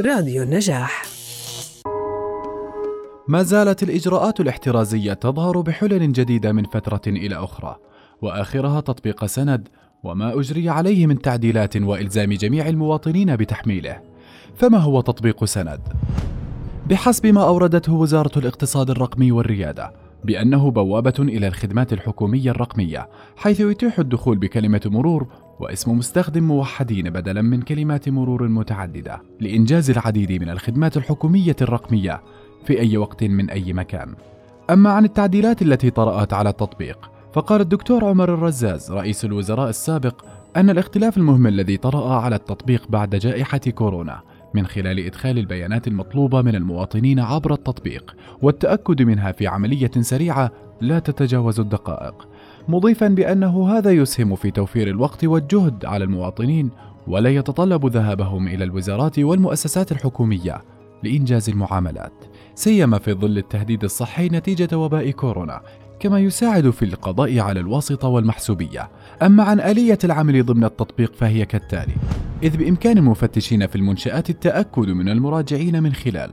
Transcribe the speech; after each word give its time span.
راديو 0.00 0.42
النجاح 0.42 1.02
ما 3.28 3.42
زالت 3.42 3.82
الإجراءات 3.82 4.40
الاحترازية 4.40 5.12
تظهر 5.12 5.60
بحلل 5.60 6.12
جديدة 6.12 6.52
من 6.52 6.64
فترة 6.64 7.00
إلى 7.06 7.34
أخرى 7.36 7.76
وآخرها 8.22 8.80
تطبيق 8.80 9.26
سند 9.26 9.68
وما 10.02 10.40
أجري 10.40 10.68
عليه 10.68 11.06
من 11.06 11.22
تعديلات 11.22 11.76
وإلزام 11.76 12.32
جميع 12.32 12.68
المواطنين 12.68 13.36
بتحميله 13.36 14.00
فما 14.56 14.78
هو 14.78 15.00
تطبيق 15.00 15.44
سند؟ 15.44 15.80
بحسب 16.86 17.26
ما 17.26 17.42
أوردته 17.42 17.92
وزارة 17.92 18.38
الاقتصاد 18.38 18.90
الرقمي 18.90 19.32
والريادة 19.32 19.92
بأنه 20.26 20.70
بوابة 20.70 21.14
إلى 21.18 21.46
الخدمات 21.46 21.92
الحكومية 21.92 22.50
الرقمية 22.50 23.08
حيث 23.36 23.60
يتيح 23.60 23.98
الدخول 23.98 24.38
بكلمة 24.38 24.80
مرور 24.86 25.26
واسم 25.60 25.98
مستخدم 25.98 26.42
موحدين 26.42 27.10
بدلا 27.10 27.42
من 27.42 27.62
كلمات 27.62 28.08
مرور 28.08 28.48
متعددة 28.48 29.22
لإنجاز 29.40 29.90
العديد 29.90 30.32
من 30.32 30.50
الخدمات 30.50 30.96
الحكومية 30.96 31.56
الرقمية 31.62 32.22
في 32.64 32.80
أي 32.80 32.96
وقت 32.96 33.24
من 33.24 33.50
أي 33.50 33.72
مكان. 33.72 34.14
أما 34.70 34.90
عن 34.90 35.04
التعديلات 35.04 35.62
التي 35.62 35.90
طرأت 35.90 36.32
على 36.32 36.48
التطبيق 36.48 37.10
فقال 37.32 37.60
الدكتور 37.60 38.04
عمر 38.04 38.34
الرزاز 38.34 38.92
رئيس 38.92 39.24
الوزراء 39.24 39.68
السابق 39.68 40.24
أن 40.56 40.70
الاختلاف 40.70 41.16
المهم 41.16 41.46
الذي 41.46 41.76
طرأ 41.76 42.14
على 42.14 42.36
التطبيق 42.36 42.88
بعد 42.88 43.16
جائحة 43.16 43.58
كورونا 43.58 44.20
من 44.56 44.66
خلال 44.66 44.98
إدخال 45.06 45.38
البيانات 45.38 45.88
المطلوبة 45.88 46.42
من 46.42 46.54
المواطنين 46.54 47.20
عبر 47.20 47.52
التطبيق 47.52 48.16
والتأكد 48.42 49.02
منها 49.02 49.32
في 49.32 49.46
عملية 49.46 49.90
سريعة 50.00 50.50
لا 50.80 50.98
تتجاوز 50.98 51.60
الدقائق. 51.60 52.28
مضيفا 52.68 53.08
بأنه 53.08 53.68
هذا 53.68 53.90
يسهم 53.90 54.34
في 54.34 54.50
توفير 54.50 54.88
الوقت 54.88 55.24
والجهد 55.24 55.84
على 55.84 56.04
المواطنين 56.04 56.70
ولا 57.06 57.30
يتطلب 57.30 57.86
ذهابهم 57.86 58.48
إلى 58.48 58.64
الوزارات 58.64 59.18
والمؤسسات 59.18 59.92
الحكومية 59.92 60.64
لإنجاز 61.02 61.50
المعاملات 61.50 62.12
سيما 62.54 62.98
في 62.98 63.12
ظل 63.12 63.38
التهديد 63.38 63.84
الصحي 63.84 64.28
نتيجة 64.28 64.78
وباء 64.78 65.10
كورونا 65.10 65.60
كما 66.00 66.18
يساعد 66.18 66.70
في 66.70 66.84
القضاء 66.84 67.38
على 67.38 67.60
الواسطة 67.60 68.08
والمحسوبية. 68.08 68.90
أما 69.22 69.42
عن 69.42 69.60
آلية 69.60 69.98
العمل 70.04 70.46
ضمن 70.46 70.64
التطبيق 70.64 71.14
فهي 71.14 71.44
كالتالي 71.44 71.94
إذ 72.42 72.56
بإمكان 72.56 72.98
المفتشين 72.98 73.66
في 73.66 73.76
المنشآت 73.76 74.30
التأكد 74.30 74.88
من 74.88 75.08
المراجعين 75.08 75.82
من 75.82 75.92
خلال 75.92 76.32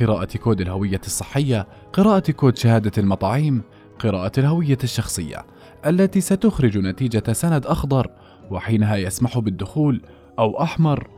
قراءة 0.00 0.36
كود 0.36 0.60
الهوية 0.60 1.00
الصحية، 1.06 1.66
قراءة 1.92 2.30
كود 2.30 2.56
شهادة 2.56 2.92
المطاعيم، 2.98 3.62
قراءة 3.98 4.32
الهوية 4.38 4.78
الشخصية، 4.84 5.46
التي 5.86 6.20
ستخرج 6.20 6.78
نتيجة 6.78 7.32
سند 7.32 7.66
أخضر 7.66 8.10
وحينها 8.50 8.96
يسمح 8.96 9.38
بالدخول 9.38 10.02
أو 10.38 10.62
أحمر 10.62 11.08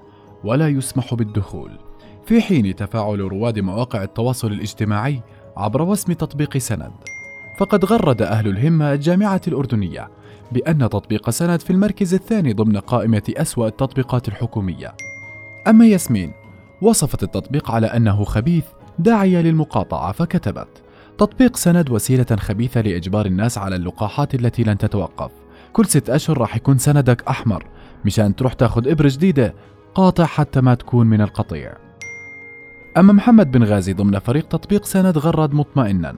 ولا 0.44 0.68
يسمح 0.68 1.14
بالدخول. 1.14 1.70
في 2.26 2.40
حين 2.40 2.76
تفاعل 2.76 3.20
رواد 3.20 3.58
مواقع 3.58 4.02
التواصل 4.02 4.52
الاجتماعي 4.52 5.22
عبر 5.56 5.82
وسم 5.82 6.12
تطبيق 6.12 6.58
سند. 6.58 6.92
فقد 7.56 7.84
غرد 7.84 8.22
أهل 8.22 8.48
الهمة 8.48 8.92
الجامعة 8.92 9.40
الأردنية 9.48 10.08
بأن 10.52 10.78
تطبيق 10.78 11.30
سند 11.30 11.60
في 11.60 11.70
المركز 11.70 12.14
الثاني 12.14 12.52
ضمن 12.52 12.76
قائمة 12.76 13.22
أسوأ 13.36 13.66
التطبيقات 13.66 14.28
الحكومية. 14.28 14.94
أما 15.68 15.86
ياسمين 15.86 16.32
وصفت 16.82 17.22
التطبيق 17.22 17.70
على 17.70 17.86
أنه 17.86 18.24
خبيث 18.24 18.64
داعية 18.98 19.40
للمقاطعة 19.40 20.12
فكتبت: 20.12 20.82
تطبيق 21.18 21.56
سند 21.56 21.90
وسيلة 21.90 22.36
خبيثة 22.36 22.80
لإجبار 22.80 23.26
الناس 23.26 23.58
على 23.58 23.76
اللقاحات 23.76 24.34
التي 24.34 24.62
لن 24.62 24.78
تتوقف. 24.78 25.30
كل 25.72 25.86
ست 25.86 26.10
أشهر 26.10 26.38
راح 26.38 26.56
يكون 26.56 26.78
سندك 26.78 27.28
أحمر 27.28 27.66
مشان 28.04 28.36
تروح 28.36 28.52
تاخذ 28.52 28.88
إبرة 28.88 29.08
جديدة 29.12 29.54
قاطع 29.94 30.24
حتى 30.24 30.60
ما 30.60 30.74
تكون 30.74 31.06
من 31.06 31.20
القطيع. 31.20 31.74
أما 32.96 33.12
محمد 33.12 33.50
بن 33.50 33.64
غازي 33.64 33.92
ضمن 33.92 34.18
فريق 34.18 34.48
تطبيق 34.48 34.84
سند 34.84 35.18
غرد 35.18 35.54
مطمئنا 35.54 36.14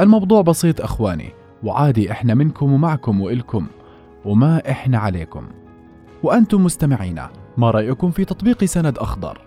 الموضوع 0.00 0.42
بسيط 0.42 0.80
أخواني 0.80 1.32
وعادي 1.62 2.12
إحنا 2.12 2.34
منكم 2.34 2.72
ومعكم 2.72 3.20
وإلكم 3.20 3.66
وما 4.24 4.70
إحنا 4.70 4.98
عليكم 4.98 5.44
وأنتم 6.22 6.64
مستمعينا 6.64 7.30
ما 7.56 7.70
رأيكم 7.70 8.10
في 8.10 8.24
تطبيق 8.24 8.64
سند 8.64 8.98
أخضر؟ 8.98 9.38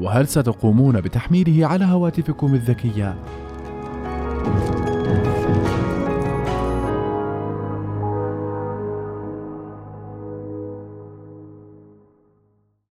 وهل 0.00 0.28
ستقومون 0.28 1.00
بتحميله 1.00 1.66
على 1.66 1.84
هواتفكم 1.84 2.54
الذكية؟ 2.54 3.14
thank 4.44 4.78
you 4.78 4.87